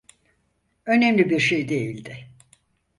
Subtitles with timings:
[0.85, 2.27] Önemli bir şey değildi.